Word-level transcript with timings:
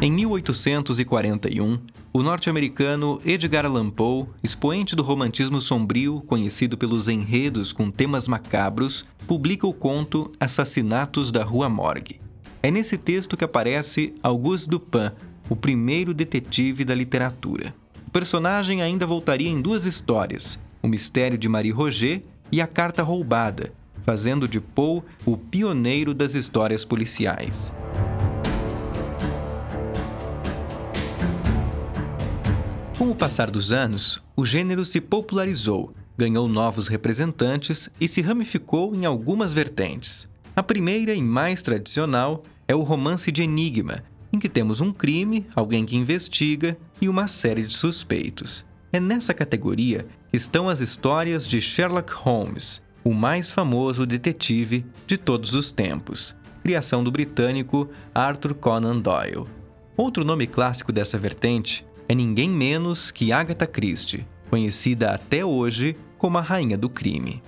Em 0.00 0.12
1841, 0.12 1.80
o 2.12 2.22
norte-americano 2.22 3.20
Edgar 3.26 3.66
Allan 3.66 3.90
Poe, 3.90 4.26
expoente 4.44 4.94
do 4.94 5.02
romantismo 5.02 5.60
sombrio, 5.60 6.22
conhecido 6.24 6.78
pelos 6.78 7.08
enredos 7.08 7.72
com 7.72 7.90
temas 7.90 8.28
macabros, 8.28 9.04
publica 9.26 9.66
o 9.66 9.72
conto 9.72 10.30
Assassinatos 10.38 11.32
da 11.32 11.42
Rua 11.42 11.68
Morgue. 11.68 12.20
É 12.62 12.70
nesse 12.70 12.96
texto 12.96 13.36
que 13.36 13.42
aparece 13.42 14.14
Auguste 14.22 14.70
Dupin, 14.70 15.10
o 15.50 15.56
primeiro 15.56 16.14
detetive 16.14 16.84
da 16.84 16.94
literatura. 16.94 17.74
O 18.06 18.10
personagem 18.12 18.80
ainda 18.80 19.04
voltaria 19.04 19.50
em 19.50 19.60
duas 19.60 19.84
histórias: 19.84 20.60
O 20.80 20.86
Mistério 20.86 21.36
de 21.36 21.48
Marie 21.48 21.72
Roget 21.72 22.24
e 22.52 22.60
A 22.60 22.68
Carta 22.68 23.02
Roubada, 23.02 23.72
fazendo 24.04 24.46
de 24.46 24.60
Poe 24.60 25.02
o 25.26 25.36
pioneiro 25.36 26.14
das 26.14 26.36
histórias 26.36 26.84
policiais. 26.84 27.72
Com 32.98 33.12
o 33.12 33.14
passar 33.14 33.48
dos 33.48 33.72
anos, 33.72 34.20
o 34.34 34.44
gênero 34.44 34.84
se 34.84 35.00
popularizou, 35.00 35.94
ganhou 36.16 36.48
novos 36.48 36.88
representantes 36.88 37.88
e 38.00 38.08
se 38.08 38.20
ramificou 38.20 38.92
em 38.92 39.06
algumas 39.06 39.52
vertentes. 39.52 40.28
A 40.56 40.64
primeira 40.64 41.14
e 41.14 41.22
mais 41.22 41.62
tradicional 41.62 42.42
é 42.66 42.74
o 42.74 42.82
romance 42.82 43.30
de 43.30 43.40
enigma, 43.40 44.02
em 44.32 44.38
que 44.40 44.48
temos 44.48 44.80
um 44.80 44.92
crime, 44.92 45.46
alguém 45.54 45.86
que 45.86 45.96
investiga 45.96 46.76
e 47.00 47.08
uma 47.08 47.28
série 47.28 47.62
de 47.62 47.72
suspeitos. 47.72 48.66
É 48.92 48.98
nessa 48.98 49.32
categoria 49.32 50.04
que 50.28 50.36
estão 50.36 50.68
as 50.68 50.80
histórias 50.80 51.46
de 51.46 51.60
Sherlock 51.60 52.12
Holmes, 52.12 52.82
o 53.04 53.14
mais 53.14 53.48
famoso 53.48 54.04
detetive 54.04 54.84
de 55.06 55.16
todos 55.16 55.54
os 55.54 55.70
tempos, 55.70 56.34
criação 56.64 57.04
do 57.04 57.12
britânico 57.12 57.88
Arthur 58.12 58.54
Conan 58.54 58.98
Doyle. 58.98 59.46
Outro 59.96 60.24
nome 60.24 60.48
clássico 60.48 60.92
dessa 60.92 61.16
vertente 61.16 61.86
é 62.08 62.14
ninguém 62.14 62.48
menos 62.48 63.10
que 63.10 63.30
Agatha 63.30 63.66
Christie, 63.66 64.26
conhecida 64.48 65.10
até 65.10 65.44
hoje 65.44 65.94
como 66.16 66.38
a 66.38 66.40
rainha 66.40 66.76
do 66.76 66.88
crime. 66.88 67.42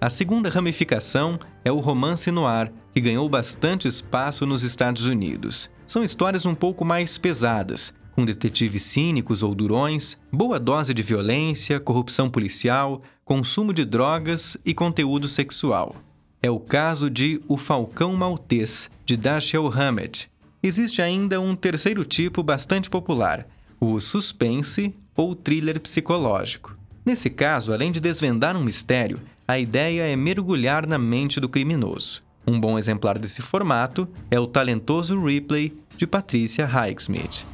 A 0.00 0.08
segunda 0.08 0.48
ramificação 0.48 1.38
é 1.64 1.72
o 1.72 1.80
romance 1.80 2.30
noir, 2.30 2.72
que 2.92 3.00
ganhou 3.00 3.28
bastante 3.28 3.88
espaço 3.88 4.46
nos 4.46 4.62
Estados 4.62 5.06
Unidos. 5.06 5.68
São 5.86 6.04
histórias 6.04 6.46
um 6.46 6.54
pouco 6.54 6.84
mais 6.84 7.18
pesadas, 7.18 7.92
com 8.12 8.24
detetives 8.24 8.82
cínicos 8.82 9.42
ou 9.42 9.54
durões, 9.54 10.16
boa 10.32 10.60
dose 10.60 10.94
de 10.94 11.02
violência, 11.02 11.80
corrupção 11.80 12.30
policial, 12.30 13.02
consumo 13.24 13.72
de 13.72 13.84
drogas 13.84 14.56
e 14.64 14.72
conteúdo 14.72 15.28
sexual. 15.28 15.96
É 16.40 16.50
o 16.50 16.60
caso 16.60 17.10
de 17.10 17.42
O 17.48 17.56
Falcão 17.56 18.14
Maltês, 18.14 18.90
de 19.04 19.16
Dashiell 19.16 19.66
Hammett. 19.66 20.30
Existe 20.62 21.02
ainda 21.02 21.40
um 21.40 21.56
terceiro 21.56 22.04
tipo 22.04 22.42
bastante 22.42 22.88
popular, 22.88 23.46
o 23.92 24.00
suspense 24.00 24.94
ou 25.16 25.34
thriller 25.34 25.80
psicológico. 25.80 26.76
Nesse 27.04 27.28
caso, 27.28 27.72
além 27.72 27.92
de 27.92 28.00
desvendar 28.00 28.56
um 28.56 28.62
mistério, 28.62 29.20
a 29.46 29.58
ideia 29.58 30.02
é 30.02 30.16
mergulhar 30.16 30.86
na 30.86 30.96
mente 30.96 31.38
do 31.38 31.48
criminoso. 31.48 32.22
Um 32.46 32.58
bom 32.58 32.78
exemplar 32.78 33.18
desse 33.18 33.42
formato 33.42 34.08
é 34.30 34.40
o 34.40 34.46
talentoso 34.46 35.22
Ripley 35.22 35.76
de 35.96 36.06
Patricia 36.06 36.66
Highsmith. 36.66 37.46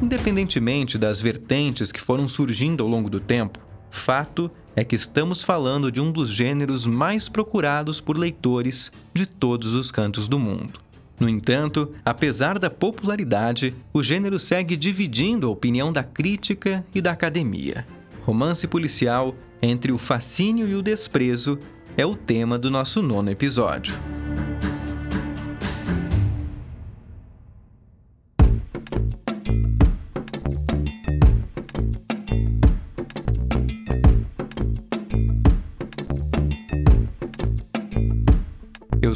Independentemente 0.00 0.96
das 0.96 1.20
vertentes 1.20 1.90
que 1.90 2.00
foram 2.00 2.28
surgindo 2.28 2.84
ao 2.84 2.88
longo 2.88 3.10
do 3.10 3.18
tempo, 3.18 3.58
fato 3.90 4.50
é 4.76 4.84
que 4.84 4.94
estamos 4.94 5.42
falando 5.42 5.90
de 5.90 6.02
um 6.02 6.12
dos 6.12 6.28
gêneros 6.28 6.86
mais 6.86 7.30
procurados 7.30 7.98
por 7.98 8.18
leitores 8.18 8.92
de 9.14 9.24
todos 9.24 9.74
os 9.74 9.90
cantos 9.90 10.28
do 10.28 10.38
mundo. 10.38 10.78
No 11.18 11.26
entanto, 11.30 11.94
apesar 12.04 12.58
da 12.58 12.68
popularidade, 12.68 13.74
o 13.90 14.02
gênero 14.02 14.38
segue 14.38 14.76
dividindo 14.76 15.46
a 15.46 15.50
opinião 15.50 15.90
da 15.90 16.04
crítica 16.04 16.84
e 16.94 17.00
da 17.00 17.12
academia. 17.12 17.86
Romance 18.26 18.66
policial 18.66 19.34
entre 19.62 19.92
o 19.92 19.98
fascínio 19.98 20.68
e 20.68 20.74
o 20.74 20.82
desprezo 20.82 21.58
é 21.96 22.04
o 22.04 22.14
tema 22.14 22.58
do 22.58 22.70
nosso 22.70 23.00
nono 23.00 23.30
episódio. 23.30 23.94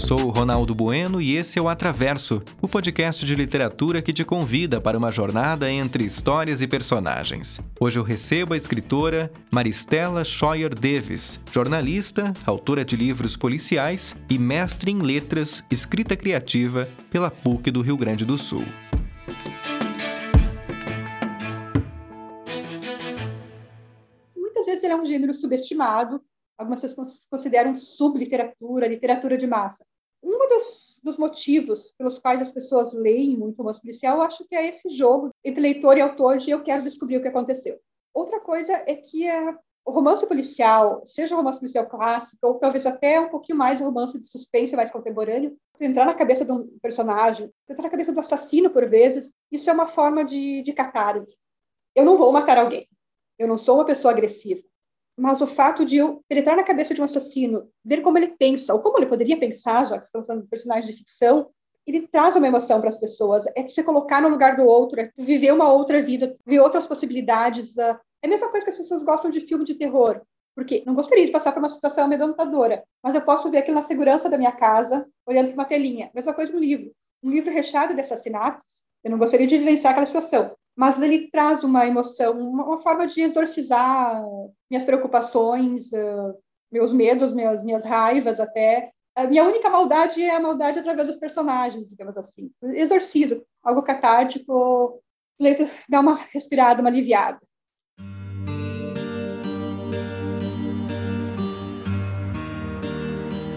Sou 0.00 0.22
o 0.22 0.30
Ronaldo 0.30 0.74
Bueno 0.74 1.20
e 1.20 1.36
esse 1.36 1.58
é 1.58 1.62
o 1.62 1.68
Atraverso, 1.68 2.42
o 2.60 2.66
podcast 2.66 3.24
de 3.24 3.34
literatura 3.34 4.00
que 4.00 4.14
te 4.14 4.24
convida 4.24 4.80
para 4.80 4.96
uma 4.96 5.10
jornada 5.10 5.70
entre 5.70 6.04
histórias 6.04 6.62
e 6.62 6.66
personagens. 6.66 7.60
Hoje 7.78 7.98
eu 7.98 8.02
recebo 8.02 8.54
a 8.54 8.56
escritora 8.56 9.30
Maristela 9.52 10.24
Scheuer 10.24 10.74
Davis, 10.74 11.38
jornalista, 11.52 12.32
autora 12.46 12.82
de 12.82 12.96
livros 12.96 13.36
policiais 13.36 14.16
e 14.28 14.38
mestre 14.38 14.90
em 14.90 15.00
letras, 15.00 15.62
escrita 15.70 16.16
criativa 16.16 16.88
pela 17.10 17.30
PUC 17.30 17.70
do 17.70 17.82
Rio 17.82 17.96
Grande 17.98 18.24
do 18.24 18.38
Sul. 18.38 18.64
Muitas 24.34 24.64
vezes 24.64 24.82
ele 24.82 24.94
é 24.94 24.96
um 24.96 25.06
gênero 25.06 25.34
subestimado, 25.34 26.22
algumas 26.56 26.80
pessoas 26.80 27.26
consideram 27.30 27.76
subliteratura, 27.76 28.88
literatura 28.88 29.36
de 29.36 29.46
massa 29.46 29.89
um 30.22 30.48
dos, 30.48 31.00
dos, 31.02 31.16
motivos 31.16 31.92
pelos 31.96 32.18
quais 32.18 32.40
as 32.40 32.50
pessoas 32.50 32.92
leem 32.92 33.36
muito 33.36 33.56
romance 33.56 33.80
policial, 33.80 34.16
eu 34.16 34.22
acho 34.22 34.44
que 34.44 34.54
é 34.54 34.68
esse 34.68 34.88
jogo 34.90 35.30
entre 35.44 35.60
leitor 35.60 35.96
e 35.96 36.00
autor 36.00 36.36
de 36.38 36.50
eu 36.50 36.62
quero 36.62 36.82
descobrir 36.82 37.16
o 37.16 37.22
que 37.22 37.28
aconteceu. 37.28 37.78
Outra 38.12 38.40
coisa 38.40 38.72
é 38.86 38.94
que 38.96 39.28
a, 39.28 39.58
o 39.84 39.90
romance 39.90 40.26
policial, 40.26 41.04
seja 41.06 41.34
o 41.34 41.38
romance 41.38 41.58
policial 41.58 41.86
clássico, 41.86 42.46
ou 42.46 42.54
talvez 42.54 42.84
até 42.86 43.20
um 43.20 43.28
pouquinho 43.28 43.58
mais 43.58 43.80
o 43.80 43.84
romance 43.84 44.20
de 44.20 44.26
suspense 44.26 44.76
mais 44.76 44.90
contemporâneo, 44.90 45.56
entrar 45.80 46.04
na 46.04 46.14
cabeça 46.14 46.44
de 46.44 46.52
um 46.52 46.66
personagem, 46.82 47.50
entrar 47.68 47.84
na 47.84 47.90
cabeça 47.90 48.12
do 48.12 48.20
assassino 48.20 48.70
por 48.70 48.86
vezes, 48.86 49.32
isso 49.50 49.70
é 49.70 49.72
uma 49.72 49.86
forma 49.86 50.24
de, 50.24 50.62
de 50.62 50.72
catarse. 50.72 51.38
Eu 51.94 52.04
não 52.04 52.18
vou 52.18 52.30
matar 52.30 52.58
alguém. 52.58 52.86
Eu 53.38 53.48
não 53.48 53.56
sou 53.56 53.76
uma 53.76 53.86
pessoa 53.86 54.12
agressiva 54.12 54.62
mas 55.20 55.42
o 55.42 55.46
fato 55.46 55.84
de 55.84 55.98
eu 55.98 56.24
penetrar 56.26 56.56
na 56.56 56.64
cabeça 56.64 56.94
de 56.94 57.00
um 57.00 57.04
assassino, 57.04 57.70
ver 57.84 58.00
como 58.00 58.16
ele 58.16 58.34
pensa, 58.38 58.72
ou 58.72 58.80
como 58.80 58.98
ele 58.98 59.04
poderia 59.04 59.38
pensar, 59.38 59.86
já 59.86 59.98
que 59.98 60.04
estamos 60.04 60.26
falando 60.26 60.44
de 60.44 60.48
personagens 60.48 60.86
de 60.86 60.96
ficção, 60.96 61.50
ele 61.86 62.08
traz 62.08 62.36
uma 62.36 62.46
emoção 62.46 62.80
para 62.80 62.88
as 62.88 62.96
pessoas. 62.96 63.44
É 63.54 63.66
se 63.66 63.82
colocar 63.82 64.22
no 64.22 64.30
lugar 64.30 64.56
do 64.56 64.64
outro, 64.64 64.98
é 64.98 65.10
viver 65.18 65.52
uma 65.52 65.70
outra 65.70 66.00
vida, 66.00 66.34
ver 66.46 66.60
outras 66.60 66.86
possibilidades. 66.86 67.76
É 67.76 67.98
a 68.24 68.28
mesma 68.28 68.48
coisa 68.48 68.64
que 68.64 68.70
as 68.70 68.78
pessoas 68.78 69.02
gostam 69.02 69.30
de 69.30 69.42
filme 69.42 69.64
de 69.64 69.74
terror. 69.74 70.22
Porque 70.54 70.82
não 70.86 70.94
gostaria 70.94 71.26
de 71.26 71.32
passar 71.32 71.52
por 71.52 71.58
uma 71.58 71.68
situação 71.68 72.04
amedrontadora, 72.04 72.82
mas 73.02 73.14
eu 73.14 73.20
posso 73.20 73.50
ver 73.50 73.58
aquilo 73.58 73.76
na 73.76 73.82
segurança 73.82 74.30
da 74.30 74.38
minha 74.38 74.52
casa, 74.52 75.06
olhando 75.26 75.48
para 75.48 75.54
uma 75.54 75.64
telinha. 75.66 76.10
Mesma 76.14 76.32
coisa 76.32 76.50
no 76.50 76.58
livro. 76.58 76.92
Um 77.22 77.30
livro 77.30 77.52
recheado 77.52 77.94
de 77.94 78.00
assassinatos, 78.00 78.84
eu 79.04 79.10
não 79.10 79.18
gostaria 79.18 79.46
de 79.46 79.58
vivenciar 79.58 79.92
aquela 79.92 80.06
situação, 80.06 80.56
mas 80.80 80.98
ele 81.02 81.28
traz 81.30 81.62
uma 81.62 81.86
emoção, 81.86 82.40
uma, 82.40 82.80
forma 82.80 83.06
de 83.06 83.20
exorcizar 83.20 84.24
minhas 84.70 84.82
preocupações, 84.82 85.92
uh, 85.92 86.34
meus 86.72 86.90
medos, 86.90 87.34
minhas, 87.34 87.62
minhas 87.62 87.84
raivas 87.84 88.40
até. 88.40 88.90
A 89.14 89.26
minha 89.26 89.44
única 89.44 89.68
maldade 89.68 90.22
é 90.22 90.34
a 90.34 90.40
maldade 90.40 90.78
através 90.78 91.06
dos 91.06 91.18
personagens, 91.18 91.90
digamos 91.90 92.16
assim. 92.16 92.50
Exorciza, 92.62 93.42
algo 93.62 93.82
catártico, 93.82 95.02
dá 95.86 96.00
uma 96.00 96.14
respirada, 96.32 96.80
uma 96.80 96.88
aliviada. 96.88 97.40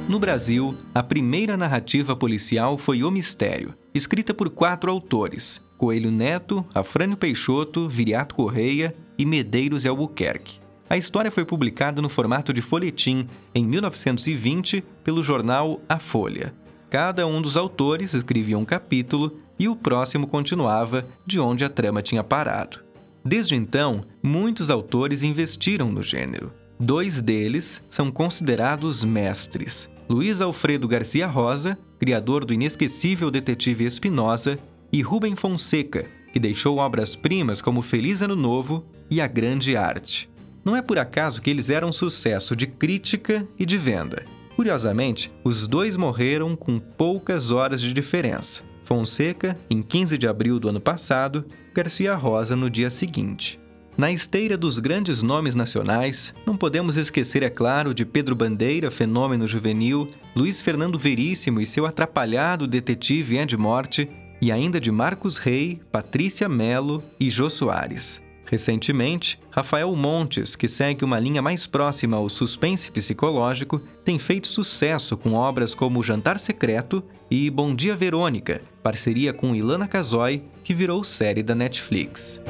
No 0.10 0.20
Brasil, 0.20 0.78
a 0.94 1.02
primeira 1.02 1.56
narrativa 1.56 2.18
policial 2.18 2.78
foi 2.78 3.02
O 3.02 3.10
Mistério, 3.10 3.74
escrita 3.96 4.34
por 4.34 4.50
quatro 4.50 4.92
autores: 4.92 5.62
Coelho 5.84 6.10
Neto, 6.10 6.66
Afrânio 6.74 7.18
Peixoto, 7.18 7.90
Viriato 7.90 8.36
Correia 8.36 8.96
e 9.18 9.26
Medeiros 9.26 9.86
Albuquerque. 9.86 10.58
A 10.90 10.96
história 10.96 11.30
foi 11.30 11.44
publicada 11.44 12.02
no 12.02 12.08
formato 12.08 12.54
de 12.54 12.62
folhetim 12.62 13.28
em 13.54 13.66
1920 13.66 14.82
pelo 15.04 15.22
jornal 15.22 15.82
A 15.90 16.00
Folha. 16.00 16.54
Cada 16.90 17.28
um 17.28 17.42
dos 17.42 17.58
autores 17.58 18.14
escrevia 18.14 18.58
um 18.58 18.64
capítulo 18.64 19.42
e 19.60 19.68
o 19.68 19.76
próximo 19.76 20.26
continuava 20.26 21.06
de 21.26 21.38
onde 21.38 21.66
a 21.66 21.70
trama 21.70 22.02
tinha 22.02 22.24
parado. 22.24 22.80
Desde 23.26 23.54
então, 23.54 24.06
muitos 24.24 24.72
autores 24.72 25.22
investiram 25.22 25.92
no 25.92 26.02
gênero. 26.02 26.54
Dois 26.80 27.20
deles 27.20 27.84
são 27.90 28.10
considerados 28.10 29.04
mestres: 29.04 29.90
Luiz 30.10 30.40
Alfredo 30.40 30.88
Garcia 30.88 31.28
Rosa, 31.28 31.78
criador 32.00 32.46
do 32.46 32.54
inesquecível 32.54 33.30
Detetive 33.30 33.84
Espinosa, 33.84 34.58
e 34.94 35.02
Rubem 35.02 35.36
Fonseca, 35.36 36.06
que 36.32 36.40
deixou 36.40 36.78
obras-primas 36.78 37.64
como 37.64 37.82
Feliz 37.82 38.22
Ano 38.22 38.36
Novo 38.36 38.86
e 39.10 39.20
A 39.20 39.26
Grande 39.26 39.76
Arte. 39.76 40.30
Não 40.64 40.76
é 40.76 40.84
por 40.84 41.00
acaso 41.00 41.42
que 41.42 41.50
eles 41.50 41.72
eram 41.72 41.92
sucesso 41.92 42.56
de 42.56 42.68
crítica 42.68 43.46
e 43.58 43.66
de 43.66 43.76
venda. 43.76 44.24
Curiosamente, 44.56 45.34
os 45.44 45.68
dois 45.68 45.98
morreram 45.98 46.56
com 46.56 46.78
poucas 46.80 47.50
horas 47.50 47.82
de 47.82 47.92
diferença. 47.92 48.62
Fonseca, 48.86 49.58
em 49.68 49.82
15 49.82 50.16
de 50.16 50.28
abril 50.28 50.60
do 50.60 50.70
ano 50.70 50.80
passado, 50.80 51.44
Garcia 51.74 52.14
Rosa 52.14 52.56
no 52.56 52.70
dia 52.70 52.92
seguinte. 52.92 53.60
Na 53.98 54.12
esteira 54.12 54.58
dos 54.58 54.80
grandes 54.80 55.22
nomes 55.22 55.54
nacionais, 55.54 56.34
não 56.46 56.58
podemos 56.58 56.98
esquecer, 56.98 57.44
é 57.44 57.50
claro, 57.50 57.94
de 57.94 58.06
Pedro 58.06 58.36
Bandeira, 58.36 58.90
fenômeno 58.90 59.48
juvenil, 59.48 60.10
Luiz 60.36 60.62
Fernando 60.62 60.98
Veríssimo 60.98 61.62
e 61.62 61.66
seu 61.66 61.86
atrapalhado 61.86 62.68
detetive 62.68 63.38
Ed 63.38 63.56
Morte, 63.56 64.10
e 64.44 64.52
ainda 64.52 64.78
de 64.78 64.92
Marcos 64.92 65.38
Rey, 65.38 65.80
Patrícia 65.90 66.50
Melo 66.50 67.02
e 67.18 67.30
Jô 67.30 67.50
Soares. 67.50 68.22
Recentemente, 68.46 69.40
Rafael 69.50 69.96
Montes, 69.96 70.54
que 70.54 70.68
segue 70.68 71.06
uma 71.06 71.18
linha 71.18 71.42
mais 71.42 71.66
próxima 71.66 72.18
ao 72.18 72.28
suspense 72.28 72.92
psicológico, 72.92 73.80
tem 74.04 74.20
feito 74.20 74.50
sucesso 74.50 75.16
com 75.16 75.32
obras 75.32 75.74
como 75.74 76.04
Jantar 76.04 76.42
Secreto 76.42 77.02
e 77.32 77.50
Bom 77.50 77.74
Dia 77.74 77.96
Verônica, 77.96 78.62
parceria 78.84 79.32
com 79.32 79.56
Ilana 79.56 79.88
Casoy, 79.88 80.44
que 80.62 80.74
virou 80.74 81.06
série 81.06 81.42
da 81.42 81.56
Netflix. 81.56 82.42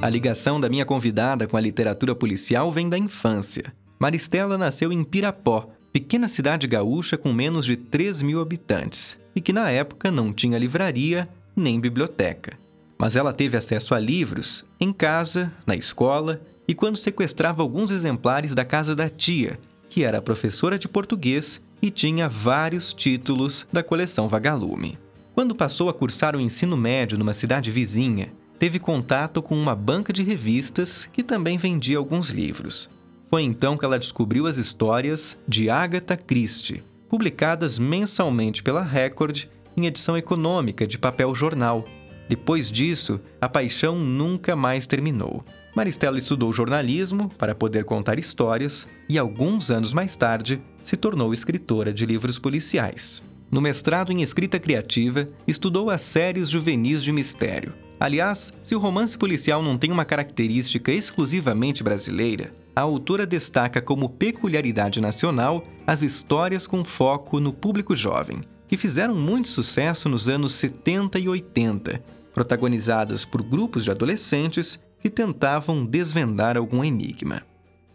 A 0.00 0.08
ligação 0.08 0.60
da 0.60 0.68
minha 0.68 0.84
convidada 0.84 1.48
com 1.48 1.56
a 1.56 1.60
literatura 1.60 2.14
policial 2.14 2.70
vem 2.70 2.88
da 2.88 2.96
infância. 2.96 3.74
Maristela 3.98 4.56
nasceu 4.56 4.92
em 4.92 5.02
Pirapó, 5.02 5.68
pequena 5.92 6.26
cidade 6.26 6.66
gaúcha 6.66 7.18
com 7.18 7.32
menos 7.32 7.66
de 7.66 7.76
3 7.76 8.22
mil 8.22 8.40
habitantes, 8.40 9.18
e 9.36 9.40
que 9.40 9.52
na 9.52 9.70
época 9.70 10.10
não 10.10 10.32
tinha 10.32 10.58
livraria 10.58 11.28
nem 11.54 11.78
biblioteca. 11.78 12.58
Mas 12.98 13.16
ela 13.16 13.32
teve 13.32 13.56
acesso 13.56 13.94
a 13.94 13.98
livros 13.98 14.64
em 14.80 14.92
casa, 14.92 15.52
na 15.66 15.76
escola 15.76 16.40
e 16.66 16.74
quando 16.74 16.96
sequestrava 16.96 17.62
alguns 17.62 17.90
exemplares 17.90 18.54
da 18.54 18.64
casa 18.64 18.94
da 18.94 19.08
tia, 19.08 19.58
que 19.90 20.04
era 20.04 20.22
professora 20.22 20.78
de 20.78 20.88
português 20.88 21.60
e 21.82 21.90
tinha 21.90 22.28
vários 22.28 22.92
títulos 22.92 23.66
da 23.72 23.82
coleção 23.82 24.28
Vagalume. 24.28 24.98
Quando 25.34 25.54
passou 25.54 25.88
a 25.88 25.94
cursar 25.94 26.36
o 26.36 26.40
ensino 26.40 26.76
médio 26.76 27.18
numa 27.18 27.32
cidade 27.32 27.70
vizinha, 27.70 28.30
teve 28.58 28.78
contato 28.78 29.42
com 29.42 29.60
uma 29.60 29.74
banca 29.74 30.12
de 30.12 30.22
revistas 30.22 31.08
que 31.12 31.22
também 31.22 31.58
vendia 31.58 31.98
alguns 31.98 32.30
livros. 32.30 32.88
Foi 33.32 33.40
então 33.40 33.78
que 33.78 33.84
ela 33.86 33.98
descobriu 33.98 34.46
as 34.46 34.58
histórias 34.58 35.38
de 35.48 35.70
Agatha 35.70 36.18
Christie, 36.18 36.84
publicadas 37.08 37.78
mensalmente 37.78 38.62
pela 38.62 38.82
Record 38.82 39.44
em 39.74 39.86
edição 39.86 40.18
econômica 40.18 40.86
de 40.86 40.98
papel 40.98 41.34
jornal. 41.34 41.82
Depois 42.28 42.70
disso, 42.70 43.18
a 43.40 43.48
paixão 43.48 43.98
nunca 43.98 44.54
mais 44.54 44.86
terminou. 44.86 45.42
Maristela 45.74 46.18
estudou 46.18 46.52
jornalismo 46.52 47.30
para 47.38 47.54
poder 47.54 47.86
contar 47.86 48.18
histórias 48.18 48.86
e, 49.08 49.16
alguns 49.16 49.70
anos 49.70 49.94
mais 49.94 50.14
tarde, 50.14 50.60
se 50.84 50.94
tornou 50.94 51.32
escritora 51.32 51.90
de 51.90 52.04
livros 52.04 52.38
policiais. 52.38 53.22
No 53.50 53.62
mestrado 53.62 54.12
em 54.12 54.20
escrita 54.20 54.60
criativa, 54.60 55.26
estudou 55.48 55.88
as 55.88 56.02
séries 56.02 56.50
juvenis 56.50 57.02
de 57.02 57.10
mistério. 57.10 57.72
Aliás, 57.98 58.52
se 58.62 58.74
o 58.74 58.78
romance 58.78 59.16
policial 59.16 59.62
não 59.62 59.78
tem 59.78 59.90
uma 59.90 60.04
característica 60.04 60.92
exclusivamente 60.92 61.82
brasileira, 61.82 62.52
a 62.74 62.80
autora 62.80 63.26
destaca 63.26 63.82
como 63.82 64.08
peculiaridade 64.08 65.00
nacional 65.00 65.62
as 65.86 66.02
histórias 66.02 66.66
com 66.66 66.84
foco 66.84 67.38
no 67.38 67.52
público 67.52 67.94
jovem, 67.94 68.40
que 68.66 68.76
fizeram 68.76 69.14
muito 69.14 69.48
sucesso 69.48 70.08
nos 70.08 70.28
anos 70.28 70.54
70 70.54 71.18
e 71.18 71.28
80, 71.28 72.02
protagonizadas 72.32 73.24
por 73.24 73.42
grupos 73.42 73.84
de 73.84 73.90
adolescentes 73.90 74.82
que 74.98 75.10
tentavam 75.10 75.84
desvendar 75.84 76.56
algum 76.56 76.82
enigma. 76.82 77.44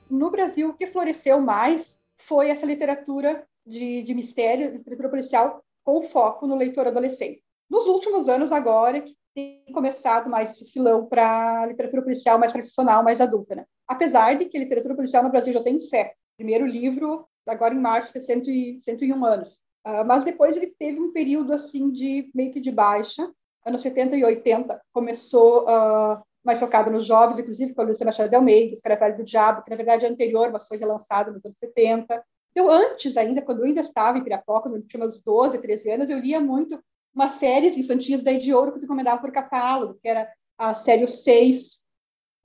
No 0.09 0.29
Brasil, 0.29 0.69
o 0.69 0.73
que 0.73 0.85
floresceu 0.85 1.41
mais 1.41 1.99
foi 2.15 2.49
essa 2.49 2.65
literatura 2.65 3.43
de, 3.65 4.03
de 4.03 4.13
mistério, 4.13 4.71
literatura 4.71 5.09
policial, 5.09 5.63
com 5.83 6.01
foco 6.01 6.45
no 6.45 6.55
leitor 6.55 6.87
adolescente. 6.87 7.41
Nos 7.69 7.85
últimos 7.85 8.29
anos, 8.29 8.51
agora, 8.51 9.01
que 9.01 9.13
tem 9.37 9.63
começado 9.71 10.27
mais 10.31 10.49
esse 10.51 10.71
filão 10.71 11.05
para 11.05 11.67
literatura 11.67 12.01
policial 12.01 12.39
mais 12.39 12.51
tradicional, 12.51 13.03
mais 13.03 13.21
adulta. 13.21 13.53
Né? 13.53 13.65
Apesar 13.87 14.35
de 14.35 14.45
que 14.45 14.57
literatura 14.57 14.95
policial 14.95 15.23
no 15.23 15.29
Brasil 15.29 15.53
já 15.53 15.61
tem 15.61 15.79
século. 15.79 16.15
Primeiro 16.35 16.65
livro, 16.65 17.27
agora 17.47 17.75
em 17.75 17.79
março, 17.79 18.11
fez 18.11 18.25
101 18.25 19.23
anos. 19.23 19.61
Uh, 19.85 20.03
mas 20.07 20.23
depois 20.23 20.57
ele 20.57 20.73
teve 20.79 20.99
um 20.99 21.13
período 21.13 21.53
assim 21.53 21.91
de 21.91 22.31
meio 22.33 22.51
que 22.51 22.59
de 22.59 22.71
baixa. 22.71 23.31
Anos 23.63 23.81
70 23.81 24.15
e 24.15 24.25
80 24.25 24.81
começou 24.91 25.65
uh, 25.65 26.19
mais 26.43 26.59
focado 26.59 26.89
nos 26.89 27.05
jovens, 27.05 27.37
inclusive 27.37 27.75
com 27.75 27.81
a 27.81 27.85
Lúcia 27.85 28.05
Machado 28.05 28.29
de 28.29 28.35
Almeida, 28.35 28.73
Escravelho 28.73 29.17
do 29.17 29.23
Diabo, 29.23 29.63
que 29.63 29.69
na 29.69 29.77
verdade 29.77 30.05
é 30.05 30.09
anterior, 30.09 30.51
mas 30.51 30.67
foi 30.67 30.77
relançado 30.77 31.31
nos 31.31 31.45
anos 31.45 31.59
70. 31.59 32.23
Eu 32.55 32.71
antes 32.71 33.15
ainda, 33.15 33.43
quando 33.43 33.59
eu 33.59 33.65
ainda 33.65 33.81
estava 33.81 34.17
em 34.17 34.23
Pirapoca, 34.23 34.61
quando 34.61 34.77
eu 34.77 34.87
tinha 34.87 35.05
uns 35.05 35.21
12, 35.21 35.61
13 35.61 35.91
anos, 35.91 36.09
eu 36.09 36.17
lia 36.17 36.39
muito 36.39 36.79
umas 37.17 37.33
séries 37.33 37.75
infantis 37.75 38.21
da 38.21 38.31
de 38.31 38.53
Ouro 38.53 38.73
que 38.73 38.79
tu 38.79 38.85
encomendava 38.85 39.19
por 39.19 39.31
catálogo, 39.31 39.95
que 39.99 40.07
era 40.07 40.31
a 40.55 40.75
série 40.75 41.07
6, 41.07 41.81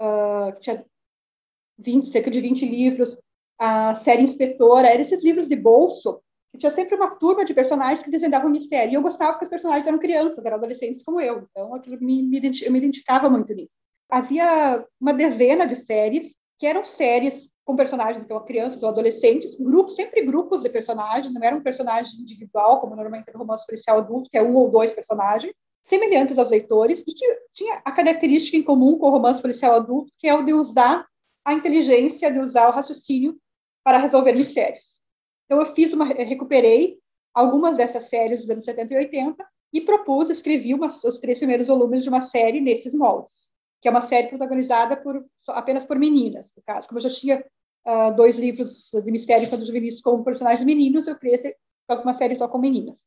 uh, 0.00 0.54
que 0.54 0.60
tinha 0.62 0.84
20, 1.78 2.08
cerca 2.08 2.30
de 2.30 2.40
20 2.40 2.64
livros, 2.64 3.18
a 3.58 3.94
série 3.94 4.22
Inspetora, 4.22 4.88
eram 4.88 5.02
esses 5.02 5.22
livros 5.22 5.46
de 5.46 5.56
bolso, 5.56 6.22
que 6.50 6.58
tinha 6.58 6.72
sempre 6.72 6.94
uma 6.94 7.16
turma 7.16 7.44
de 7.44 7.52
personagens 7.52 8.02
que 8.02 8.10
desvendavam 8.10 8.48
o 8.48 8.52
mistério. 8.52 8.92
E 8.92 8.94
eu 8.94 9.02
gostava 9.02 9.32
porque 9.32 9.44
os 9.44 9.50
personagens 9.50 9.86
eram 9.86 9.98
crianças, 9.98 10.44
eram 10.44 10.56
adolescentes 10.56 11.02
como 11.02 11.20
eu, 11.20 11.46
então 11.50 11.74
aquilo 11.74 11.98
me, 12.00 12.22
me, 12.22 12.40
eu 12.62 12.72
me 12.72 12.78
identificava 12.78 13.28
muito 13.28 13.52
nisso. 13.52 13.76
Havia 14.10 14.86
uma 14.98 15.12
dezena 15.12 15.66
de 15.66 15.76
séries, 15.76 16.34
que 16.58 16.66
eram 16.66 16.82
séries 16.82 17.51
com 17.64 17.76
personagens, 17.76 18.24
então, 18.24 18.38
crianças 18.44 18.82
ou 18.82 18.88
adolescentes, 18.88 19.56
grupos, 19.56 19.94
sempre 19.94 20.22
grupos 20.22 20.62
de 20.62 20.68
personagens, 20.68 21.32
não 21.32 21.42
era 21.42 21.56
um 21.56 21.62
personagem 21.62 22.20
individual, 22.20 22.80
como 22.80 22.96
normalmente 22.96 23.32
no 23.32 23.38
romance 23.38 23.64
policial 23.66 23.98
adulto, 23.98 24.28
que 24.30 24.36
é 24.36 24.42
um 24.42 24.54
ou 24.56 24.70
dois 24.70 24.92
personagens, 24.92 25.54
semelhantes 25.82 26.38
aos 26.38 26.50
leitores, 26.50 27.00
e 27.06 27.14
que 27.14 27.26
tinha 27.52 27.80
a 27.84 27.92
característica 27.92 28.56
em 28.56 28.62
comum 28.62 28.98
com 28.98 29.06
o 29.06 29.10
romance 29.10 29.40
policial 29.40 29.74
adulto, 29.74 30.12
que 30.18 30.28
é 30.28 30.34
o 30.34 30.44
de 30.44 30.52
usar 30.52 31.06
a 31.44 31.52
inteligência, 31.52 32.30
de 32.30 32.38
usar 32.38 32.68
o 32.68 32.72
raciocínio 32.72 33.38
para 33.84 33.98
resolver 33.98 34.32
mistérios. 34.32 35.00
Então, 35.46 35.60
eu 35.60 35.66
fiz 35.66 35.92
uma, 35.92 36.04
recuperei 36.04 36.98
algumas 37.32 37.76
dessas 37.76 38.08
séries 38.08 38.40
dos 38.40 38.50
anos 38.50 38.64
70 38.64 38.92
e 38.92 38.96
80 38.96 39.48
e 39.72 39.80
propus, 39.80 40.30
escrevi 40.30 40.74
uma, 40.74 40.88
os 40.88 41.20
três 41.20 41.38
primeiros 41.38 41.68
volumes 41.68 42.02
de 42.02 42.08
uma 42.08 42.20
série 42.20 42.60
nesses 42.60 42.92
moldes 42.92 43.52
que 43.82 43.88
é 43.88 43.90
uma 43.90 44.00
série 44.00 44.28
protagonizada 44.28 44.96
por, 44.96 45.26
apenas 45.48 45.84
por 45.84 45.98
meninas, 45.98 46.52
no 46.56 46.62
caso. 46.62 46.86
Como 46.86 47.00
eu 47.00 47.02
já 47.02 47.10
tinha 47.10 47.44
uh, 47.86 48.14
dois 48.16 48.38
livros 48.38 48.90
de 48.92 49.10
mistério 49.10 49.48
os 49.52 49.66
juvenis 49.66 50.00
com 50.00 50.22
personagens 50.22 50.64
meninos, 50.64 51.06
eu 51.06 51.16
criei 51.16 51.38
uma 51.88 52.14
série 52.14 52.36
só 52.36 52.48
com 52.48 52.58
meninas. 52.58 52.98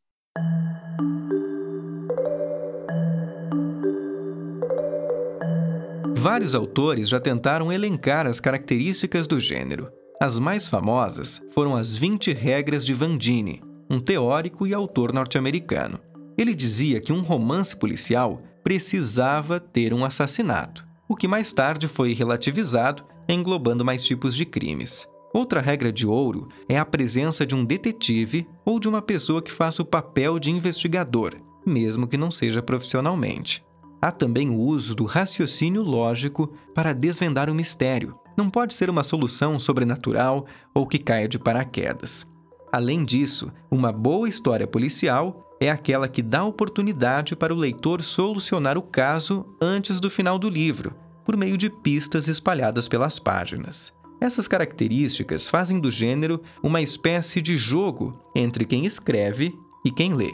Vários 6.18 6.56
autores 6.56 7.08
já 7.08 7.20
tentaram 7.20 7.72
elencar 7.72 8.26
as 8.26 8.40
características 8.40 9.28
do 9.28 9.40
gênero. 9.40 9.92
As 10.20 10.40
mais 10.40 10.68
famosas 10.68 11.42
foram 11.52 11.76
as 11.76 11.96
20 11.96 12.34
regras 12.34 12.86
de 12.86 12.94
Vandini, 12.94 13.62
um 13.90 14.00
teórico 14.00 14.66
e 14.66 14.74
autor 14.74 15.14
norte-americano. 15.14 16.00
Ele 16.38 16.56
dizia 16.56 17.00
que 17.00 17.14
um 17.14 17.22
romance 17.22 17.76
policial 17.76 18.42
precisava 18.64 19.60
ter 19.60 19.94
um 19.94 20.04
assassinato, 20.04 20.86
o 21.08 21.16
que 21.16 21.28
mais 21.28 21.54
tarde 21.54 21.88
foi 21.88 22.14
relativizado, 22.14 23.06
englobando 23.34 23.84
mais 23.84 24.04
tipos 24.04 24.36
de 24.36 24.46
crimes. 24.46 25.08
Outra 25.34 25.60
regra 25.60 25.92
de 25.92 26.08
ouro 26.08 26.48
é 26.70 26.78
a 26.78 26.86
presença 26.86 27.46
de 27.46 27.54
um 27.54 27.66
detetive 27.66 28.48
ou 28.64 28.80
de 28.80 28.88
uma 28.88 29.02
pessoa 29.02 29.42
que 29.42 29.52
faça 29.52 29.82
o 29.82 29.86
papel 29.86 30.40
de 30.40 30.50
investigador, 30.50 31.36
mesmo 31.66 32.08
que 32.08 32.16
não 32.16 32.32
seja 32.32 32.62
profissionalmente. 32.62 33.66
Há 34.02 34.12
também 34.12 34.50
o 34.50 34.58
uso 34.58 34.96
do 34.96 35.04
raciocínio 35.04 35.82
lógico 35.82 36.54
para 36.74 36.94
desvendar 36.94 37.50
o 37.50 37.56
mistério. 37.56 38.18
Não 38.38 38.50
pode 38.50 38.74
ser 38.74 38.90
uma 38.90 39.04
solução 39.04 39.60
sobrenatural 39.60 40.46
ou 40.74 40.86
que 40.88 41.00
caia 41.00 41.28
de 41.28 41.40
paraquedas. 41.40 42.26
Além 42.72 43.04
disso, 43.04 43.52
uma 43.70 43.92
boa 43.92 44.30
história 44.30 44.68
policial 44.68 45.46
é 45.60 45.70
aquela 45.70 46.08
que 46.08 46.22
dá 46.22 46.44
oportunidade 46.44 47.36
para 47.36 47.54
o 47.54 47.58
leitor 47.58 48.04
solucionar 48.04 48.78
o 48.78 48.82
caso 48.82 49.46
antes 49.62 50.00
do 50.00 50.10
final 50.10 50.38
do 50.38 50.50
livro, 50.50 50.96
por 51.26 51.36
meio 51.36 51.58
de 51.58 51.70
pistas 51.70 52.28
espalhadas 52.28 52.88
pelas 52.88 53.20
páginas. 53.20 53.92
Essas 54.22 54.48
características 54.48 55.50
fazem 55.50 55.80
do 55.80 55.92
gênero 55.92 56.42
uma 56.64 56.82
espécie 56.82 57.42
de 57.42 57.58
jogo 57.58 58.18
entre 58.36 58.64
quem 58.64 58.86
escreve 58.86 59.54
e 59.84 59.92
quem 59.92 60.14
lê. 60.14 60.32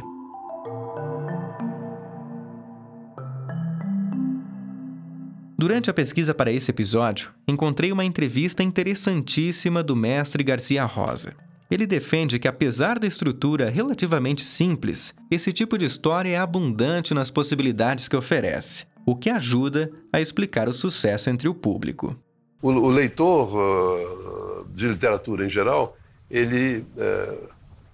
Durante 5.58 5.92
a 5.92 5.94
pesquisa 5.94 6.34
para 6.34 6.52
esse 6.52 6.72
episódio, 6.72 7.30
encontrei 7.48 7.92
uma 7.92 8.04
entrevista 8.04 8.64
interessantíssima 8.64 9.84
do 9.84 9.96
mestre 9.96 10.44
Garcia 10.44 10.84
Rosa. 10.86 11.36
Ele 11.70 11.86
defende 11.86 12.40
que, 12.40 12.48
apesar 12.48 12.98
da 12.98 13.08
estrutura 13.08 13.70
relativamente 13.70 14.42
simples, 14.42 15.14
esse 15.30 15.54
tipo 15.54 15.78
de 15.78 15.86
história 15.86 16.32
é 16.32 16.38
abundante 16.38 17.14
nas 17.14 17.30
possibilidades 17.30 18.08
que 18.08 18.16
oferece, 18.16 18.86
o 19.06 19.16
que 19.16 19.30
ajuda 19.30 19.92
a 20.12 20.20
explicar 20.20 20.68
o 20.68 20.74
sucesso 20.74 21.30
entre 21.30 21.48
o 21.48 21.54
público. 21.54 22.16
o, 22.62 22.70
o 22.70 22.90
leitor 22.90 23.50
uh, 23.56 24.66
de 24.70 24.88
literatura 24.88 25.46
em 25.46 25.50
geral, 25.50 25.98
ele, 26.30 26.86
uh, 26.98 27.50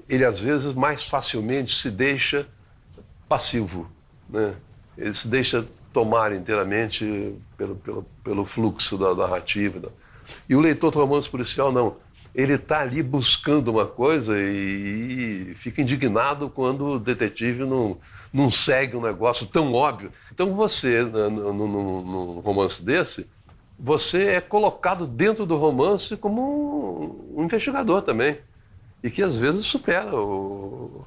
ele 0.07 0.25
às 0.25 0.39
vezes 0.39 0.73
mais 0.73 1.03
facilmente 1.03 1.75
se 1.75 1.89
deixa 1.89 2.47
passivo, 3.27 3.89
né? 4.29 4.55
ele 4.97 5.13
se 5.13 5.27
deixa 5.27 5.63
tomar 5.93 6.33
inteiramente 6.33 7.35
pelo, 7.57 7.75
pelo, 7.75 8.05
pelo 8.23 8.45
fluxo 8.45 8.97
da 8.97 9.13
narrativa. 9.15 9.91
E 10.47 10.55
o 10.55 10.59
leitor 10.59 10.91
do 10.91 10.99
romance 10.99 11.29
policial, 11.29 11.71
não. 11.71 11.95
Ele 12.37 12.53
está 12.53 12.81
ali 12.81 13.01
buscando 13.01 13.69
uma 13.71 13.87
coisa 13.87 14.39
e, 14.39 15.49
e, 15.51 15.55
fica 15.55 15.81
indignado 15.81 16.51
quando 16.51 16.97
o 16.97 17.65
não, 17.65 17.97
não 18.31 18.51
segue 18.51 18.95
um 18.95 19.01
negócio 19.01 19.47
tão 19.47 19.73
óbvio. 19.73 20.11
Então 20.31 20.53
você, 20.53 21.01
num 21.01 22.39
romance 22.39 22.83
desse, 22.83 23.27
você 23.79 24.27
é 24.27 24.41
colocado 24.41 25.07
dentro 25.07 25.47
do 25.47 25.55
romance 25.55 26.15
como 26.15 27.31
um, 27.35 27.43
investigador 27.43 28.03
também. 28.03 28.37
E 29.03 29.09
que 29.09 29.23
às 29.23 29.35
vezes 29.35 29.65
supera 29.65 30.15
o, 30.15 31.05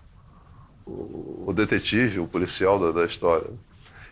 o, 0.84 1.44
o 1.46 1.52
detetive, 1.52 2.18
o 2.18 2.26
policial 2.26 2.78
da, 2.78 2.90
da, 2.90 3.06
história. 3.06 3.50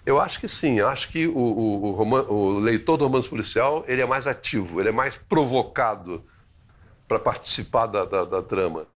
Eu 0.06 0.20
acho 0.20 0.38
que 0.38 0.46
sim, 0.46 0.80
acho 0.80 1.08
que 1.08 1.26
o, 1.26 1.37
o, 1.37 2.32
o, 2.32 2.58
leitor 2.58 2.96
do 2.96 3.04
romance 3.04 3.28
policial 3.28 3.84
ele 3.88 4.02
é 4.02 4.06
mais 4.06 4.26
ativo, 4.26 4.80
ele 4.80 4.88
é 4.88 4.92
mais 4.92 5.16
provocado 5.16 6.22
para 7.08 7.18
participar 7.18 7.86
da, 7.86 8.04
da, 8.04 8.24
da 8.24 8.42
trama. 8.42 8.86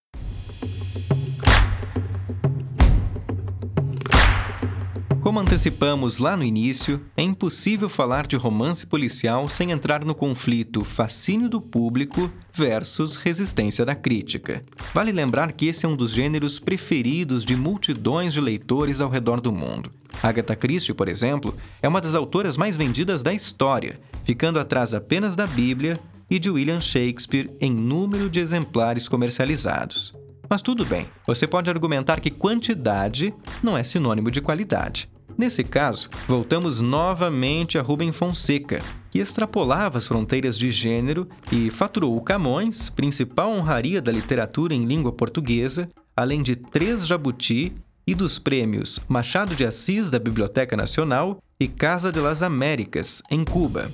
Como 5.23 5.39
antecipamos 5.39 6.19
lá 6.19 6.37
no 6.37 6.43
início, 6.43 7.01
é 7.17 7.23
impossível 7.23 7.89
falar 7.89 8.27
de 8.27 8.37
romance 8.37 8.85
policial 8.85 9.49
sem 9.49 9.71
entrar 9.71 10.05
no 10.05 10.15
conflito 10.15 10.85
fascínio 10.85 11.49
do 11.49 11.61
público 11.61 12.31
versus 12.53 13.17
resistência 13.17 13.85
da 13.85 13.95
crítica. 13.95 14.65
Vale 14.93 15.13
lembrar 15.13 15.53
que 15.53 15.69
esse 15.69 15.87
é 15.87 15.89
um 15.89 15.97
dos 15.97 16.11
gêneros 16.11 16.59
preferidos 16.59 17.45
de 17.45 17.57
multidões 17.57 18.35
de 18.35 18.41
leitores 18.41 19.01
ao 19.01 19.09
redor 19.09 19.41
do 19.41 19.53
mundo. 19.53 19.91
Agatha 20.21 20.57
Christie, 20.57 20.93
por 20.93 21.09
exemplo, 21.09 21.57
é 21.81 21.89
uma 21.89 22.01
das 22.01 22.15
autoras 22.15 22.57
mais 22.57 22.77
vendidas 22.77 23.23
da 23.23 23.33
história, 23.33 24.01
ficando 24.25 24.59
atrás 24.59 24.93
apenas 24.93 25.35
da 25.35 25.47
Bíblia 25.47 25.99
e 26.33 26.39
de 26.39 26.49
William 26.49 26.81
Shakespeare 26.81 27.51
em 27.61 27.71
número 27.71 28.31
de 28.31 28.41
exemplares 28.41 29.07
comercializados. 29.07 30.15
Mas 30.49 30.63
tudo 30.63 30.83
bem, 30.83 31.07
você 31.27 31.47
pode 31.47 31.69
argumentar 31.69 32.21
que 32.21 32.31
quantidade 32.31 33.35
não 33.63 33.77
é 33.77 33.83
sinônimo 33.83 34.31
de 34.31 34.41
qualidade. 34.41 35.11
Nesse 35.37 35.63
caso, 35.63 36.09
voltamos 36.27 36.81
novamente 36.81 37.77
a 37.77 37.83
Rubem 37.83 38.13
Fonseca, 38.13 38.81
que 39.11 39.19
extrapolava 39.19 39.99
as 39.99 40.07
fronteiras 40.07 40.57
de 40.57 40.71
gênero 40.71 41.29
e 41.53 41.71
faturou 41.71 42.17
o 42.17 42.23
Camões, 42.23 42.89
principal 42.89 43.53
honraria 43.53 44.01
da 44.01 44.11
literatura 44.11 44.75
em 44.75 44.87
língua 44.87 45.13
portuguesa, 45.13 45.87
além 46.17 46.43
de 46.43 46.57
três 46.57 47.07
Jabuti 47.07 47.75
e 48.07 48.15
dos 48.15 48.39
prêmios 48.39 48.99
Machado 49.07 49.55
de 49.55 49.67
Assis 49.67 50.11
da 50.11 50.19
Biblioteca 50.19 50.79
Nacional 50.79 51.43
e 51.61 51.69
Casa 51.69 52.11
de 52.11 52.21
las 52.21 52.43
Américas, 52.43 53.23
em 53.31 53.45
Cuba. 53.45 53.91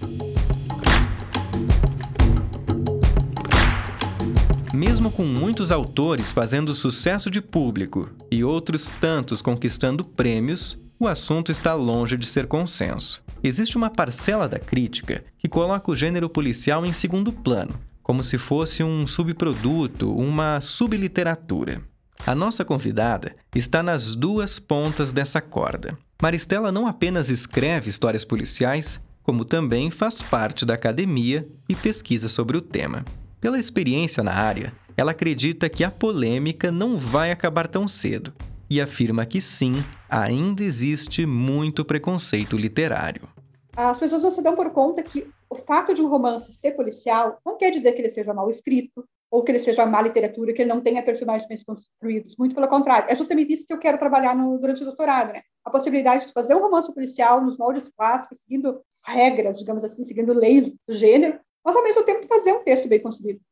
Mesmo 4.78 5.10
com 5.10 5.24
muitos 5.24 5.72
autores 5.72 6.30
fazendo 6.30 6.72
sucesso 6.72 7.32
de 7.32 7.42
público 7.42 8.10
e 8.30 8.44
outros 8.44 8.94
tantos 9.00 9.42
conquistando 9.42 10.04
prêmios, 10.04 10.78
o 11.00 11.08
assunto 11.08 11.50
está 11.50 11.74
longe 11.74 12.16
de 12.16 12.24
ser 12.24 12.46
consenso. 12.46 13.20
Existe 13.42 13.76
uma 13.76 13.90
parcela 13.90 14.48
da 14.48 14.60
crítica 14.60 15.24
que 15.36 15.48
coloca 15.48 15.90
o 15.90 15.96
gênero 15.96 16.30
policial 16.30 16.86
em 16.86 16.92
segundo 16.92 17.32
plano, 17.32 17.74
como 18.04 18.22
se 18.22 18.38
fosse 18.38 18.84
um 18.84 19.04
subproduto, 19.04 20.14
uma 20.14 20.60
subliteratura. 20.60 21.82
A 22.24 22.32
nossa 22.32 22.64
convidada 22.64 23.34
está 23.56 23.82
nas 23.82 24.14
duas 24.14 24.60
pontas 24.60 25.12
dessa 25.12 25.40
corda. 25.40 25.98
Maristela 26.22 26.70
não 26.70 26.86
apenas 26.86 27.30
escreve 27.30 27.90
histórias 27.90 28.24
policiais, 28.24 29.00
como 29.24 29.44
também 29.44 29.90
faz 29.90 30.22
parte 30.22 30.64
da 30.64 30.74
academia 30.74 31.48
e 31.68 31.74
pesquisa 31.74 32.28
sobre 32.28 32.56
o 32.56 32.62
tema. 32.62 33.04
Pela 33.40 33.58
experiência 33.58 34.20
na 34.20 34.32
área, 34.32 34.72
ela 34.96 35.12
acredita 35.12 35.68
que 35.68 35.84
a 35.84 35.90
polêmica 35.92 36.72
não 36.72 36.98
vai 36.98 37.30
acabar 37.30 37.68
tão 37.68 37.86
cedo 37.86 38.32
e 38.68 38.80
afirma 38.80 39.24
que 39.24 39.40
sim, 39.40 39.74
ainda 40.10 40.64
existe 40.64 41.24
muito 41.24 41.84
preconceito 41.84 42.56
literário. 42.56 43.28
As 43.76 44.00
pessoas 44.00 44.24
não 44.24 44.32
se 44.32 44.42
dão 44.42 44.56
por 44.56 44.70
conta 44.70 45.04
que 45.04 45.30
o 45.48 45.54
fato 45.54 45.94
de 45.94 46.02
um 46.02 46.08
romance 46.08 46.52
ser 46.52 46.72
policial 46.72 47.38
não 47.46 47.56
quer 47.56 47.70
dizer 47.70 47.92
que 47.92 48.02
ele 48.02 48.08
seja 48.08 48.34
mal 48.34 48.50
escrito 48.50 49.04
ou 49.30 49.44
que 49.44 49.52
ele 49.52 49.60
seja 49.60 49.86
má 49.86 50.02
literatura, 50.02 50.52
que 50.52 50.62
ele 50.62 50.72
não 50.72 50.80
tenha 50.80 51.02
personagens 51.02 51.46
bem 51.46 51.58
construídos. 51.64 52.34
Muito 52.36 52.56
pelo 52.56 52.66
contrário. 52.66 53.08
É 53.08 53.14
justamente 53.14 53.52
isso 53.52 53.66
que 53.66 53.72
eu 53.72 53.78
quero 53.78 53.98
trabalhar 53.98 54.34
no, 54.34 54.58
durante 54.58 54.82
o 54.82 54.86
doutorado, 54.86 55.32
né? 55.32 55.42
A 55.64 55.70
possibilidade 55.70 56.26
de 56.26 56.32
fazer 56.32 56.56
um 56.56 56.60
romance 56.60 56.92
policial 56.92 57.40
nos 57.40 57.56
moldes 57.56 57.88
clássicos, 57.96 58.40
seguindo 58.40 58.80
regras, 59.06 59.58
digamos 59.58 59.84
assim, 59.84 60.02
seguindo 60.02 60.32
leis 60.32 60.72
do 60.88 60.94
gênero, 60.94 61.38
mas 61.68 61.76
ao 61.76 61.82
mesmo 61.82 62.02
tempo 62.02 62.26
fazer 62.26 62.54
um 62.54 62.64
texto 62.64 62.88
bem 62.88 62.98
construído. 62.98 63.42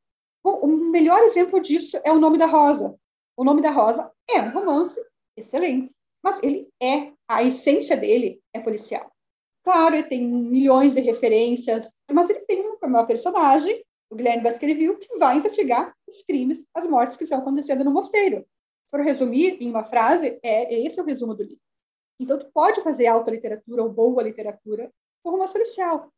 Bom, 0.42 0.60
o 0.60 0.66
melhor 0.66 1.22
exemplo 1.24 1.60
disso 1.60 2.00
é 2.02 2.10
O 2.10 2.18
Nome 2.18 2.38
da 2.38 2.46
Rosa. 2.46 2.98
O 3.36 3.44
Nome 3.44 3.60
da 3.60 3.70
Rosa 3.70 4.10
é 4.30 4.40
um 4.40 4.52
romance 4.52 4.98
excelente, 5.36 5.94
mas 6.24 6.42
ele 6.42 6.66
é, 6.82 7.12
a 7.28 7.44
essência 7.44 7.94
dele 7.94 8.40
é 8.54 8.60
policial. 8.60 9.12
Claro, 9.62 9.96
ele 9.96 10.04
tem 10.04 10.26
milhões 10.26 10.94
de 10.94 11.00
referências, 11.00 11.94
mas 12.10 12.30
ele 12.30 12.40
tem 12.46 12.66
uma 12.82 13.04
personagem, 13.06 13.84
o 14.08 14.16
Guilherme 14.16 14.44
Baskerville, 14.44 14.96
que 14.96 15.18
vai 15.18 15.36
investigar 15.36 15.94
os 16.08 16.22
crimes, 16.22 16.66
as 16.72 16.86
mortes 16.86 17.18
que 17.18 17.24
estão 17.24 17.40
acontecendo 17.40 17.84
no 17.84 17.90
mosteiro. 17.90 18.46
Se 18.86 18.92
for 18.92 19.00
resumir 19.00 19.58
em 19.60 19.68
uma 19.68 19.84
frase, 19.84 20.40
é 20.42 20.72
esse 20.86 20.98
é 20.98 21.02
o 21.02 21.06
resumo 21.06 21.34
do 21.34 21.42
livro. 21.42 21.60
Então, 22.18 22.38
tu 22.38 22.50
pode 22.50 22.80
fazer 22.80 23.08
alta 23.08 23.30
literatura 23.30 23.82
ou 23.82 23.92
boa 23.92 24.22
literatura 24.22 24.90
com 25.22 25.32
romance 25.32 25.52
policial. 25.52 26.10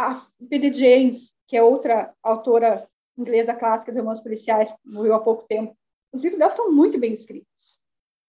A 0.00 0.26
P.D. 0.48 0.72
James, 0.72 1.34
que 1.46 1.56
é 1.56 1.62
outra 1.62 2.14
autora 2.22 2.88
inglesa 3.18 3.52
clássica 3.52 3.92
de 3.92 3.98
romances 3.98 4.22
policiais, 4.22 4.74
morreu 4.82 5.14
há 5.14 5.20
pouco 5.20 5.44
tempo, 5.46 5.76
os 6.10 6.22
livros 6.22 6.38
dela 6.38 6.50
são 6.50 6.72
muito 6.72 6.98
bem 6.98 7.12
escritos. 7.12 7.78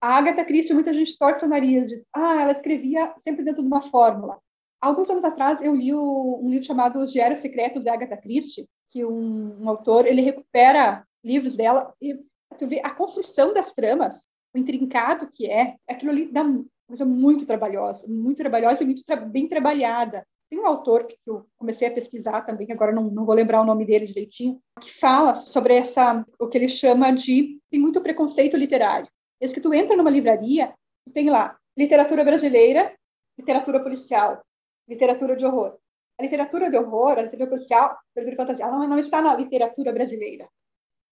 A 0.02 0.18
Agatha 0.18 0.44
Christie, 0.44 0.74
muita 0.74 0.94
gente 0.94 1.18
torce 1.18 1.46
o 1.46 1.48
nariz, 1.48 1.88
diz, 1.88 2.04
ah, 2.14 2.42
ela 2.42 2.52
escrevia 2.52 3.14
sempre 3.18 3.46
dentro 3.46 3.62
de 3.62 3.68
uma 3.68 3.82
fórmula. 3.82 4.38
Alguns 4.82 5.10
anos 5.10 5.24
atrás, 5.24 5.62
eu 5.62 5.74
li 5.74 5.94
o, 5.94 6.42
um 6.44 6.50
livro 6.50 6.66
chamado 6.66 7.00
Os 7.00 7.12
Diários 7.14 7.40
Secretos 7.40 7.84
de 7.84 7.90
Agatha 7.90 8.18
Christie, 8.18 8.68
que 8.90 9.06
um, 9.06 9.64
um 9.64 9.70
autor, 9.70 10.06
ele 10.06 10.22
recupera 10.22 11.08
livros 11.24 11.56
dela 11.56 11.94
e 12.02 12.20
tu 12.58 12.68
vê 12.68 12.82
a 12.84 12.90
construção 12.90 13.54
das 13.54 13.74
tramas, 13.74 14.28
o 14.54 14.58
intrincado 14.58 15.30
que 15.32 15.50
é, 15.50 15.78
aquilo 15.88 16.12
ali 16.12 16.26
dá 16.26 16.44
coisa 16.86 17.06
muito 17.06 17.46
trabalhosa, 17.46 18.06
muito 18.08 18.40
trabalhosa 18.40 18.84
e 18.84 18.86
muito 18.86 19.04
tra 19.06 19.16
bem 19.16 19.48
trabalhada. 19.48 20.28
Tem 20.52 20.60
um 20.60 20.66
autor 20.66 21.08
que 21.08 21.18
eu 21.26 21.46
comecei 21.56 21.88
a 21.88 21.94
pesquisar 21.94 22.42
também, 22.42 22.68
agora 22.74 22.92
não, 22.92 23.10
não 23.10 23.26
vou 23.26 23.34
lembrar 23.34 23.62
o 23.62 23.66
nome 23.66 23.86
dele 23.86 24.06
direitinho, 24.06 24.62
que 24.82 24.92
fala 24.92 25.34
sobre 25.34 25.76
essa, 25.76 26.26
o 26.38 26.50
que 26.50 26.58
ele 26.58 26.68
chama 26.68 27.10
de, 27.10 27.58
tem 27.72 27.80
muito 27.80 28.02
preconceito 28.02 28.58
literário. 28.58 29.08
Esse 29.40 29.54
que 29.54 29.62
tu 29.62 29.74
entra 29.74 29.96
numa 29.96 30.10
livraria, 30.10 30.76
tem 31.14 31.30
lá 31.30 31.58
literatura 31.78 32.26
brasileira, 32.26 32.94
literatura 33.40 33.82
policial, 33.82 34.44
literatura 34.90 35.38
de 35.38 35.46
horror. 35.46 35.78
A 36.20 36.24
literatura 36.24 36.70
de 36.70 36.78
horror, 36.78 37.18
a 37.18 37.22
literatura 37.22 37.48
policial, 37.48 37.92
a 37.92 38.00
literatura 38.10 38.32
de 38.32 38.36
fantasia, 38.36 38.66
ela 38.66 38.88
não, 38.88 39.00
está 39.00 39.22
na 39.22 39.34
literatura 39.38 39.94
brasileira. 39.94 40.50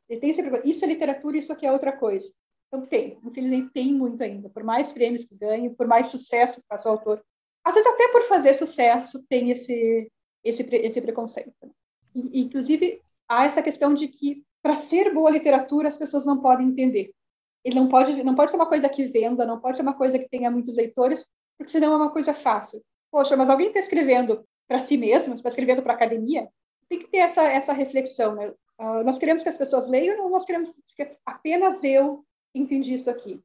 tem 0.09 0.29
esse, 0.29 0.41
isso 0.65 0.83
é 0.83 0.87
literatura, 0.89 1.37
isso 1.37 1.53
aqui 1.53 1.65
é 1.65 1.71
outra 1.71 1.93
coisa. 1.93 2.29
Então 2.67 2.85
tem, 2.85 3.17
infelizmente 3.23 3.71
tem 3.71 3.93
muito 3.93 4.21
ainda. 4.21 4.49
Por 4.49 4.65
mais 4.65 4.91
prêmios 4.91 5.23
que 5.23 5.37
ganhe, 5.37 5.69
por 5.69 5.87
mais 5.87 6.07
sucesso 6.07 6.59
que 6.59 6.67
faça 6.67 6.89
o 6.89 6.91
autor, 6.91 7.23
às 7.69 7.75
vezes 7.75 7.89
até 7.89 8.07
por 8.09 8.23
fazer 8.23 8.55
sucesso 8.55 9.23
tem 9.29 9.51
esse 9.51 10.11
esse 10.43 10.63
esse 10.71 11.01
preconceito. 11.01 11.53
E, 12.13 12.41
inclusive 12.41 13.01
há 13.27 13.45
essa 13.45 13.61
questão 13.61 13.93
de 13.93 14.07
que 14.07 14.43
para 14.61 14.75
ser 14.75 15.13
boa 15.13 15.29
literatura 15.29 15.87
as 15.87 15.97
pessoas 15.97 16.25
não 16.25 16.41
podem 16.41 16.67
entender. 16.67 17.11
Ele 17.63 17.75
não 17.75 17.87
pode 17.87 18.23
não 18.23 18.35
pode 18.35 18.51
ser 18.51 18.57
uma 18.57 18.65
coisa 18.65 18.89
que 18.89 19.05
venda, 19.05 19.45
não 19.45 19.59
pode 19.59 19.77
ser 19.77 19.83
uma 19.83 19.93
coisa 19.93 20.17
que 20.17 20.29
tenha 20.29 20.49
muitos 20.49 20.75
leitores, 20.75 21.27
porque 21.57 21.71
senão 21.71 21.93
é 21.93 21.97
uma 21.97 22.11
coisa 22.11 22.33
fácil. 22.33 22.83
Poxa, 23.11 23.37
mas 23.37 23.49
alguém 23.49 23.67
está 23.67 23.79
escrevendo 23.79 24.43
para 24.67 24.79
si 24.79 24.97
mesmo, 24.97 25.33
está 25.33 25.49
escrevendo 25.49 25.81
para 25.81 25.93
a 25.93 25.95
academia, 25.95 26.47
tem 26.87 26.99
que 26.99 27.07
ter 27.07 27.19
essa 27.19 27.43
essa 27.43 27.73
reflexão. 27.73 28.35
Né? 28.35 28.53
Uh, 28.79 29.03
nós 29.03 29.19
queremos 29.19 29.43
que 29.43 29.49
as 29.49 29.57
pessoas 29.57 29.87
leiam 29.87 30.23
ou 30.23 30.29
nós 30.29 30.45
queremos 30.45 30.71
que 30.95 31.11
apenas 31.25 31.83
eu 31.83 32.25
entendi 32.55 32.95
isso 32.95 33.09
aqui? 33.09 33.41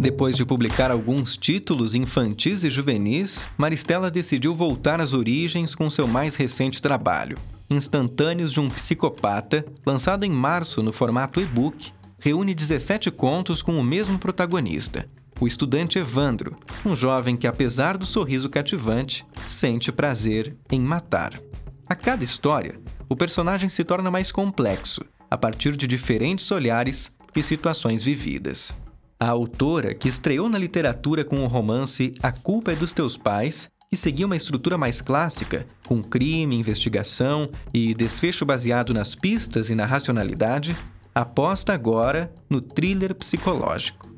Depois 0.00 0.34
de 0.34 0.46
publicar 0.46 0.90
alguns 0.90 1.36
títulos 1.36 1.94
infantis 1.94 2.64
e 2.64 2.70
juvenis, 2.70 3.46
Maristela 3.58 4.10
decidiu 4.10 4.54
voltar 4.54 4.98
às 4.98 5.12
origens 5.12 5.74
com 5.74 5.90
seu 5.90 6.08
mais 6.08 6.34
recente 6.34 6.80
trabalho, 6.80 7.36
Instantâneos 7.68 8.50
de 8.50 8.60
um 8.60 8.70
Psicopata, 8.70 9.62
lançado 9.84 10.24
em 10.24 10.30
março 10.30 10.82
no 10.82 10.90
formato 10.90 11.38
e-book, 11.38 11.92
reúne 12.18 12.54
17 12.54 13.10
contos 13.10 13.60
com 13.60 13.78
o 13.78 13.84
mesmo 13.84 14.18
protagonista. 14.18 15.06
o 15.38 15.46
estudante 15.46 15.98
Evandro, 15.98 16.56
um 16.84 16.96
jovem 16.96 17.36
que, 17.36 17.46
apesar 17.46 17.98
do 17.98 18.06
sorriso 18.06 18.48
cativante, 18.48 19.26
sente 19.46 19.92
prazer 19.92 20.56
em 20.70 20.80
matar. 20.80 21.38
A 21.86 21.94
cada 21.94 22.24
história, 22.24 22.80
o 23.06 23.14
personagem 23.14 23.68
se 23.68 23.84
torna 23.84 24.10
mais 24.10 24.32
complexo, 24.32 25.02
a 25.30 25.36
partir 25.36 25.76
de 25.76 25.86
diferentes 25.86 26.50
olhares 26.50 27.14
e 27.36 27.42
situações 27.42 28.02
vividas. 28.02 28.72
A 29.22 29.28
autora, 29.28 29.92
que 29.92 30.08
estreou 30.08 30.48
na 30.48 30.56
literatura 30.56 31.22
com 31.22 31.44
o 31.44 31.46
romance 31.46 32.14
A 32.22 32.32
Culpa 32.32 32.72
é 32.72 32.74
dos 32.74 32.94
Teus 32.94 33.18
Pais, 33.18 33.70
que 33.90 33.94
seguia 33.94 34.24
uma 34.24 34.34
estrutura 34.34 34.78
mais 34.78 35.02
clássica, 35.02 35.66
com 35.86 36.02
crime, 36.02 36.56
investigação 36.56 37.50
e 37.74 37.92
desfecho 37.92 38.46
baseado 38.46 38.94
nas 38.94 39.14
pistas 39.14 39.68
e 39.68 39.74
na 39.74 39.84
racionalidade, 39.84 40.74
aposta 41.14 41.74
agora 41.74 42.32
no 42.48 42.62
thriller 42.62 43.14
psicológico. 43.14 44.08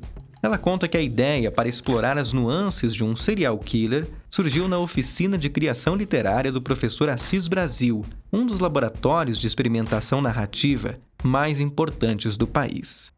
Ela 0.41 0.57
conta 0.57 0.87
que 0.87 0.95
a 0.95 1.01
ideia 1.01 1.51
para 1.51 1.67
explorar 1.67 2.17
as 2.17 2.31
nuances 2.31 2.95
de 2.95 3.03
um 3.03 3.13
serial 3.13 3.59
killer 3.59 4.07
surgiu 4.29 4.69
na 4.69 4.79
oficina 4.79 5.37
de 5.37 5.49
criação 5.49 5.97
literária 5.97 6.49
do 6.49 6.61
professor 6.61 7.09
Assis 7.09 7.49
Brasil, 7.49 8.05
um 8.31 8.45
dos 8.45 8.61
laboratórios 8.61 9.37
de 9.37 9.47
experimentação 9.47 10.21
narrativa 10.21 10.97
mais 11.21 11.59
importantes 11.59 12.37
do 12.37 12.47
país. 12.47 13.11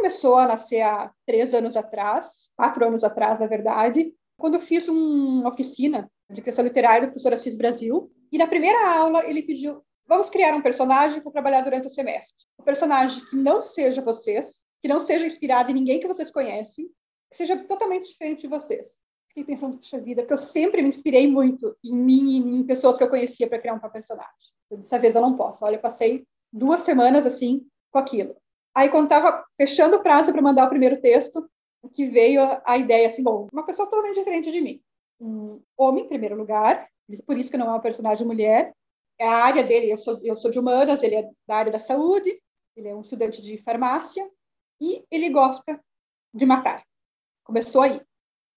Começou 0.00 0.36
a 0.36 0.46
nascer 0.46 0.80
há 0.80 1.12
três 1.26 1.52
anos 1.52 1.76
atrás, 1.76 2.50
quatro 2.56 2.86
anos 2.86 3.04
atrás, 3.04 3.38
na 3.38 3.46
verdade, 3.46 4.14
quando 4.38 4.54
eu 4.54 4.60
fiz 4.60 4.88
uma 4.88 5.50
oficina 5.50 6.10
de 6.30 6.40
criação 6.40 6.64
literária 6.64 7.02
do 7.02 7.10
professor 7.10 7.34
Assis 7.34 7.54
Brasil. 7.54 8.10
E 8.32 8.38
na 8.38 8.46
primeira 8.46 8.96
aula 8.96 9.26
ele 9.26 9.42
pediu: 9.42 9.84
vamos 10.06 10.30
criar 10.30 10.54
um 10.54 10.62
personagem 10.62 11.20
para 11.20 11.32
trabalhar 11.32 11.60
durante 11.60 11.86
o 11.86 11.90
semestre. 11.90 12.44
Um 12.58 12.64
personagem 12.64 13.22
que 13.26 13.36
não 13.36 13.62
seja 13.62 14.00
vocês, 14.00 14.62
que 14.80 14.88
não 14.88 15.00
seja 15.00 15.26
inspirado 15.26 15.70
em 15.70 15.74
ninguém 15.74 16.00
que 16.00 16.08
vocês 16.08 16.30
conhecem, 16.30 16.86
que 17.30 17.36
seja 17.36 17.58
totalmente 17.64 18.08
diferente 18.08 18.40
de 18.40 18.48
vocês. 18.48 18.98
Fiquei 19.28 19.44
pensando, 19.44 19.76
puxa 19.76 20.00
vida, 20.00 20.22
porque 20.22 20.32
eu 20.32 20.38
sempre 20.38 20.80
me 20.80 20.88
inspirei 20.88 21.30
muito 21.30 21.76
em 21.84 21.94
mim 21.94 22.30
e 22.30 22.60
em 22.60 22.64
pessoas 22.64 22.96
que 22.96 23.04
eu 23.04 23.10
conhecia 23.10 23.48
para 23.48 23.58
criar 23.58 23.74
um 23.74 23.90
personagem. 23.90 24.32
Dessa 24.70 24.98
vez 24.98 25.14
eu 25.14 25.20
não 25.20 25.36
posso. 25.36 25.62
Olha, 25.62 25.76
eu 25.76 25.80
passei 25.80 26.24
duas 26.50 26.80
semanas 26.80 27.26
assim 27.26 27.66
com 27.92 27.98
aquilo. 27.98 28.34
Aí, 28.74 28.88
quando 28.88 29.04
estava 29.04 29.44
fechando 29.56 29.96
o 29.96 30.02
prazo 30.02 30.32
para 30.32 30.42
mandar 30.42 30.66
o 30.66 30.70
primeiro 30.70 31.00
texto, 31.00 31.48
que 31.94 32.06
veio 32.06 32.40
a, 32.64 32.78
ideia 32.78 33.08
assim, 33.08 33.22
bom, 33.22 33.48
uma 33.52 33.64
pessoa 33.64 33.88
totalmente 33.88 34.18
diferente 34.18 34.52
de 34.52 34.60
mim. 34.60 34.82
Um 35.18 35.62
homem, 35.76 36.04
em 36.04 36.08
primeiro 36.08 36.36
lugar, 36.36 36.88
por 37.26 37.36
isso 37.36 37.50
que 37.50 37.56
não 37.56 37.66
é 37.66 37.70
uma 37.70 37.80
personagem 37.80 38.26
mulher. 38.26 38.74
É 39.18 39.26
a 39.26 39.44
área 39.44 39.62
dele, 39.62 39.90
eu 39.90 39.98
sou, 39.98 40.20
eu 40.22 40.36
sou 40.36 40.50
de 40.50 40.58
humanas, 40.58 41.02
ele 41.02 41.16
é 41.16 41.30
da 41.46 41.56
área 41.56 41.72
da 41.72 41.78
saúde, 41.78 42.40
ele 42.76 42.88
é 42.88 42.94
um 42.94 43.00
estudante 43.00 43.42
de 43.42 43.58
farmácia 43.58 44.28
e 44.80 45.04
ele 45.10 45.28
gosta 45.30 45.82
de 46.32 46.46
matar. 46.46 46.82
Começou 47.44 47.82
aí. 47.82 48.00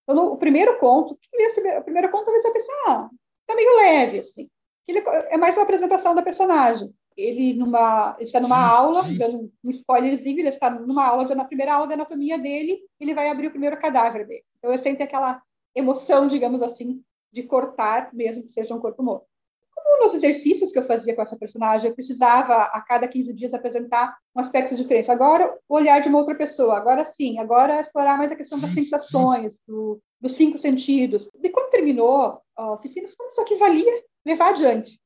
Então, 0.03 0.15
no, 0.15 0.34
o 0.34 0.38
primeiro 0.38 0.77
conto, 0.77 1.13
o 1.13 1.84
primeiro 1.84 2.10
conto 2.12 2.32
você 2.32 2.51
pense, 2.51 2.67
ah, 2.88 3.10
tá 3.46 3.55
meio 3.55 3.75
leve, 3.77 4.20
assim. 4.20 4.50
Ele, 4.88 5.00
é 5.00 5.38
mais 5.38 5.55
uma 5.55 5.63
apresentação 5.63 6.13
da 6.13 6.22
personagem 6.22 6.93
ele 7.17 7.53
numa 7.53 8.15
ele 8.17 8.25
está 8.25 8.39
numa 8.39 8.58
aula, 8.58 9.01
dando 9.17 9.51
um 9.63 9.70
spoilerzinho, 9.70 10.39
ele 10.39 10.50
está 10.50 10.70
numa 10.70 11.05
aula, 11.05 11.24
na 11.36 11.46
primeira 11.46 11.74
aula 11.74 11.88
de 11.88 11.93
anatomia 11.93 12.38
dele, 12.38 12.79
ele 13.00 13.13
vai 13.13 13.29
abrir 13.29 13.48
o 13.48 13.51
primeiro 13.51 13.79
cadáver 13.79 14.25
dele. 14.25 14.43
Então 14.58 14.72
eu 14.72 14.77
sinto 14.77 15.01
aquela 15.01 15.41
emoção, 15.75 16.27
digamos 16.27 16.62
assim, 16.62 17.03
de 17.32 17.43
cortar, 17.43 18.13
mesmo 18.13 18.43
que 18.43 18.51
seja 18.51 18.74
um 18.74 18.79
corpo 18.79 19.01
morto. 19.01 19.25
Como 19.75 20.05
nos 20.05 20.13
exercícios 20.13 20.72
que 20.72 20.79
eu 20.79 20.84
fazia 20.84 21.15
com 21.15 21.22
essa 21.22 21.36
personagem, 21.36 21.89
eu 21.89 21.96
precisava 21.96 22.53
a 22.53 22.82
cada 22.82 23.08
15 23.08 23.34
dias 23.34 23.53
apresentar 23.53 24.15
um 24.36 24.39
aspecto 24.39 24.75
diferente. 24.75 25.12
Agora, 25.12 25.58
o 25.67 25.75
olhar 25.75 26.00
de 26.00 26.08
uma 26.08 26.20
outra 26.20 26.36
pessoa. 26.36 26.77
Agora 26.77 27.03
sim, 27.03 27.39
agora 27.39 27.82
explorar 27.82 28.17
mais 28.17 28.32
a 28.32 28.36
questão 28.36 28.59
das 28.59 28.70
sensações, 28.72 29.61
do, 29.68 30.00
dos 30.22 30.33
cinco 30.33 30.57
sentidos. 30.57 31.29
E 31.44 31.50
quando 31.50 31.72
terminou 31.72 32.40
a 32.55 32.72
oficina, 32.72 33.07
como 33.18 33.29
isso 33.29 33.42
aqui 33.42 33.55
valia 33.55 34.03
levar 34.25 34.50
adiante. 34.50 35.00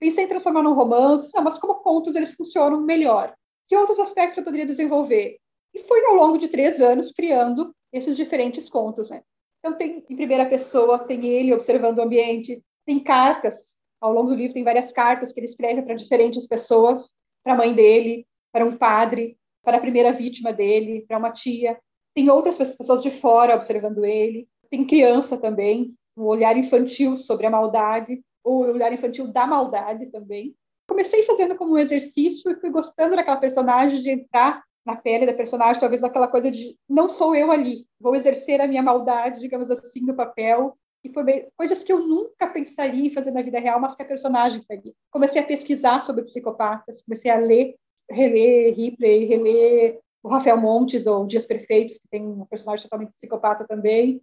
Pensei 0.00 0.24
em 0.24 0.28
transformar 0.28 0.62
num 0.62 0.72
romance, 0.72 1.30
não, 1.34 1.44
mas 1.44 1.58
como 1.58 1.74
contos 1.74 2.16
eles 2.16 2.32
funcionam 2.32 2.80
melhor. 2.80 3.34
Que 3.68 3.76
outros 3.76 3.98
aspectos 3.98 4.38
eu 4.38 4.44
poderia 4.44 4.64
desenvolver? 4.64 5.36
E 5.74 5.78
fui, 5.78 6.02
ao 6.06 6.14
longo 6.14 6.38
de 6.38 6.48
três 6.48 6.80
anos, 6.80 7.12
criando 7.12 7.74
esses 7.92 8.16
diferentes 8.16 8.68
contos. 8.70 9.10
Né? 9.10 9.22
Então, 9.58 9.76
tem 9.76 10.02
em 10.08 10.16
primeira 10.16 10.46
pessoa, 10.46 10.98
tem 10.98 11.26
ele 11.26 11.52
observando 11.52 11.98
o 11.98 12.02
ambiente, 12.02 12.64
tem 12.86 12.98
cartas. 12.98 13.78
Ao 14.00 14.10
longo 14.10 14.30
do 14.30 14.34
livro, 14.34 14.54
tem 14.54 14.64
várias 14.64 14.90
cartas 14.90 15.32
que 15.32 15.38
ele 15.38 15.46
escreve 15.46 15.82
para 15.82 15.94
diferentes 15.94 16.46
pessoas, 16.46 17.10
para 17.44 17.52
a 17.52 17.56
mãe 17.56 17.74
dele, 17.74 18.26
para 18.50 18.64
um 18.64 18.74
padre, 18.74 19.36
para 19.62 19.76
a 19.76 19.80
primeira 19.80 20.12
vítima 20.12 20.50
dele, 20.50 21.04
para 21.06 21.18
uma 21.18 21.30
tia. 21.30 21.78
Tem 22.14 22.30
outras 22.30 22.56
pessoas 22.56 23.02
de 23.02 23.10
fora 23.10 23.54
observando 23.54 24.02
ele. 24.02 24.48
Tem 24.70 24.86
criança 24.86 25.36
também, 25.36 25.94
um 26.16 26.24
olhar 26.24 26.56
infantil 26.56 27.16
sobre 27.16 27.44
a 27.44 27.50
maldade 27.50 28.22
o 28.50 28.72
olhar 28.72 28.92
infantil 28.92 29.26
da 29.28 29.46
maldade 29.46 30.06
também. 30.06 30.54
Comecei 30.88 31.22
fazendo 31.22 31.56
como 31.56 31.74
um 31.74 31.78
exercício 31.78 32.50
e 32.50 32.60
fui 32.60 32.70
gostando 32.70 33.14
daquela 33.14 33.36
personagem, 33.36 34.00
de 34.00 34.10
entrar 34.10 34.62
na 34.84 34.96
pele 34.96 35.26
da 35.26 35.34
personagem, 35.34 35.80
talvez 35.80 36.02
aquela 36.02 36.26
coisa 36.26 36.50
de 36.50 36.76
não 36.88 37.08
sou 37.08 37.34
eu 37.34 37.52
ali, 37.52 37.86
vou 38.00 38.16
exercer 38.16 38.60
a 38.60 38.66
minha 38.66 38.82
maldade, 38.82 39.40
digamos 39.40 39.70
assim, 39.70 40.00
no 40.00 40.16
papel. 40.16 40.76
E 41.04 41.12
foi 41.12 41.22
bem, 41.22 41.48
coisas 41.56 41.82
que 41.82 41.92
eu 41.92 42.00
nunca 42.00 42.46
pensaria 42.46 43.06
em 43.06 43.10
fazer 43.10 43.30
na 43.30 43.42
vida 43.42 43.58
real, 43.58 43.80
mas 43.80 43.94
que 43.94 44.02
a 44.02 44.06
personagem 44.06 44.62
faria. 44.66 44.92
Comecei 45.10 45.40
a 45.40 45.46
pesquisar 45.46 46.00
sobre 46.04 46.24
psicopatas, 46.24 47.02
comecei 47.02 47.30
a 47.30 47.38
ler, 47.38 47.74
reler 48.10 48.74
Ripley, 48.74 49.24
reler 49.24 50.00
o 50.22 50.28
Rafael 50.28 50.60
Montes 50.60 51.06
ou 51.06 51.26
Dias 51.26 51.46
Perfeitos, 51.46 51.98
que 51.98 52.08
tem 52.08 52.26
um 52.26 52.44
personagem 52.46 52.82
totalmente 52.82 53.12
psicopata 53.12 53.66
também 53.66 54.20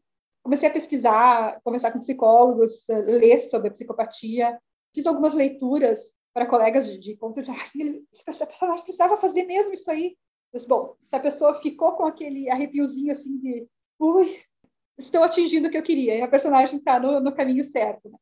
comecei 0.48 0.70
a 0.70 0.72
pesquisar, 0.72 1.60
conversar 1.62 1.92
com 1.92 2.00
psicólogos, 2.00 2.88
eh, 2.88 3.02
ler 3.02 3.40
sobre 3.42 3.68
a 3.68 3.72
psicopatia, 3.72 4.58
fiz 4.96 5.06
algumas 5.06 5.34
leituras 5.34 6.16
para 6.34 6.46
colegas 6.46 6.88
de, 6.88 6.98
de 6.98 7.20
ah, 7.22 7.54
essa 8.26 8.48
personagem 8.48 8.86
precisava 8.86 9.18
fazer 9.18 9.44
mesmo 9.44 9.74
isso 9.74 9.92
aí. 9.92 10.16
Mas, 10.54 10.64
bom, 10.64 10.96
se 11.02 11.14
a 11.18 11.20
pessoa 11.20 11.54
ficou 11.56 11.98
com 11.98 12.06
aquele 12.06 12.50
arrepiozinho 12.50 13.12
assim 13.12 13.38
de, 13.40 13.68
ui, 14.00 14.40
estou 14.98 15.22
atingindo 15.22 15.68
o 15.68 15.72
que 15.72 15.78
eu 15.78 15.84
queria, 15.84 16.16
e 16.16 16.22
a 16.22 16.30
personagem 16.30 16.78
está 16.78 16.98
no, 16.98 17.20
no 17.20 17.36
caminho 17.36 17.66
certo. 17.66 18.10
Né? 18.10 18.18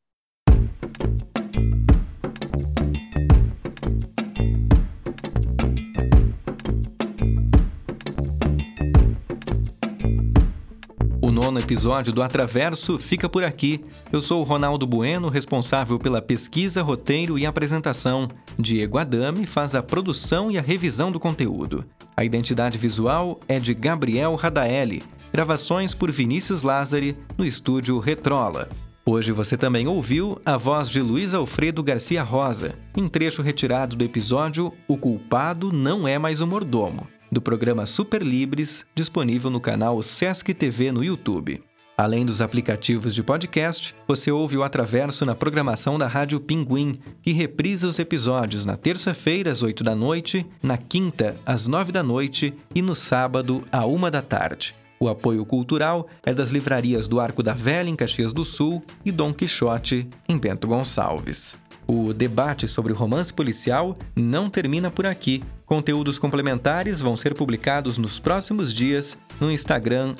Nono 11.56 11.60
episódio 11.60 12.12
do 12.12 12.22
Atraverso 12.22 12.98
fica 12.98 13.28
por 13.28 13.42
aqui. 13.42 13.82
Eu 14.12 14.20
sou 14.20 14.42
o 14.42 14.44
Ronaldo 14.44 14.86
Bueno, 14.86 15.28
responsável 15.28 15.98
pela 15.98 16.20
pesquisa, 16.20 16.82
roteiro 16.82 17.38
e 17.38 17.46
apresentação. 17.46 18.28
Diego 18.58 18.98
Adame 18.98 19.46
faz 19.46 19.74
a 19.74 19.82
produção 19.82 20.50
e 20.50 20.58
a 20.58 20.62
revisão 20.62 21.10
do 21.10 21.18
conteúdo. 21.18 21.84
A 22.16 22.24
identidade 22.24 22.76
visual 22.76 23.40
é 23.48 23.58
de 23.58 23.72
Gabriel 23.72 24.34
Radaeli. 24.34 25.02
Gravações 25.32 25.94
por 25.94 26.10
Vinícius 26.10 26.62
Lázari 26.62 27.16
no 27.36 27.44
estúdio 27.44 27.98
Retrola. 27.98 28.68
Hoje 29.04 29.32
você 29.32 29.56
também 29.56 29.86
ouviu 29.86 30.38
a 30.44 30.56
voz 30.56 30.88
de 30.88 31.00
Luiz 31.00 31.32
Alfredo 31.32 31.82
Garcia 31.82 32.22
Rosa, 32.22 32.74
em 32.96 33.08
trecho 33.08 33.40
retirado 33.40 33.96
do 33.96 34.04
episódio 34.04 34.72
O 34.88 34.98
Culpado 34.98 35.72
Não 35.72 36.06
É 36.06 36.18
Mais 36.18 36.40
o 36.40 36.46
Mordomo 36.46 37.06
do 37.30 37.40
programa 37.40 37.86
Super 37.86 38.22
Libres, 38.22 38.84
disponível 38.94 39.50
no 39.50 39.60
canal 39.60 40.00
Sesc 40.02 40.52
TV 40.54 40.92
no 40.92 41.04
YouTube. 41.04 41.62
Além 41.98 42.26
dos 42.26 42.42
aplicativos 42.42 43.14
de 43.14 43.22
podcast, 43.22 43.94
você 44.06 44.30
ouve 44.30 44.56
o 44.56 44.62
Atraverso 44.62 45.24
na 45.24 45.34
programação 45.34 45.98
da 45.98 46.06
Rádio 46.06 46.38
Pinguim, 46.38 47.00
que 47.22 47.32
reprisa 47.32 47.88
os 47.88 47.98
episódios 47.98 48.66
na 48.66 48.76
terça-feira 48.76 49.50
às 49.50 49.62
8 49.62 49.82
da 49.82 49.94
noite, 49.94 50.46
na 50.62 50.76
quinta 50.76 51.34
às 51.46 51.66
9 51.66 51.92
da 51.92 52.02
noite 52.02 52.52
e 52.74 52.82
no 52.82 52.94
sábado 52.94 53.64
à 53.72 53.86
1 53.86 54.10
da 54.10 54.20
tarde. 54.20 54.74
O 55.00 55.08
apoio 55.08 55.44
cultural 55.46 56.06
é 56.22 56.34
das 56.34 56.50
livrarias 56.50 57.08
do 57.08 57.18
Arco 57.18 57.42
da 57.42 57.54
Velha 57.54 57.88
em 57.88 57.96
Caxias 57.96 58.32
do 58.32 58.44
Sul 58.44 58.82
e 59.04 59.10
Dom 59.10 59.32
Quixote 59.32 60.06
em 60.28 60.36
Bento 60.36 60.66
Gonçalves. 60.66 61.56
O 61.86 62.12
debate 62.12 62.66
sobre 62.66 62.92
o 62.92 62.96
romance 62.96 63.32
policial 63.32 63.96
não 64.14 64.50
termina 64.50 64.90
por 64.90 65.06
aqui. 65.06 65.42
Conteúdos 65.64 66.18
complementares 66.18 67.00
vão 67.00 67.16
ser 67.16 67.34
publicados 67.34 67.96
nos 67.96 68.18
próximos 68.18 68.74
dias 68.74 69.16
no 69.40 69.50
Instagram 69.50 70.14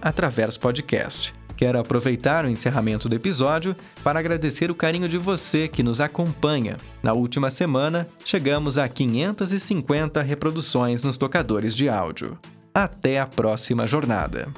@atraverspodcast. 0.00 1.34
Quero 1.56 1.78
aproveitar 1.78 2.44
o 2.44 2.48
encerramento 2.48 3.08
do 3.08 3.16
episódio 3.16 3.74
para 4.04 4.20
agradecer 4.20 4.70
o 4.70 4.76
carinho 4.76 5.08
de 5.08 5.18
você 5.18 5.66
que 5.66 5.82
nos 5.82 6.00
acompanha. 6.00 6.76
Na 7.02 7.12
última 7.12 7.50
semana, 7.50 8.06
chegamos 8.24 8.78
a 8.78 8.88
550 8.88 10.22
reproduções 10.22 11.02
nos 11.02 11.18
tocadores 11.18 11.74
de 11.74 11.88
áudio. 11.88 12.38
Até 12.72 13.18
a 13.18 13.26
próxima 13.26 13.84
jornada. 13.86 14.48